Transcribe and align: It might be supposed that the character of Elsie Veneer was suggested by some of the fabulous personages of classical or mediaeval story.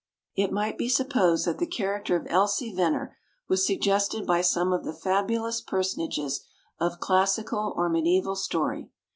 It 0.35 0.51
might 0.51 0.79
be 0.79 0.89
supposed 0.89 1.45
that 1.45 1.59
the 1.59 1.67
character 1.67 2.15
of 2.15 2.25
Elsie 2.27 2.73
Veneer 2.73 3.15
was 3.47 3.63
suggested 3.67 4.25
by 4.25 4.41
some 4.41 4.73
of 4.73 4.83
the 4.83 4.93
fabulous 4.95 5.61
personages 5.61 6.43
of 6.79 6.99
classical 6.99 7.71
or 7.77 7.87
mediaeval 7.87 8.35
story. 8.37 8.89